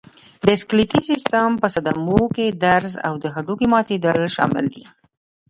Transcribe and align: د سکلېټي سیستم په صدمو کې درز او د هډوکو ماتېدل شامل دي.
د 0.45 0.47
سکلېټي 0.61 1.01
سیستم 1.09 1.49
په 1.61 1.67
صدمو 1.75 2.21
کې 2.35 2.45
درز 2.65 2.93
او 3.07 3.13
د 3.23 3.25
هډوکو 3.33 3.65
ماتېدل 3.73 4.19
شامل 4.35 4.65
دي. 4.73 4.85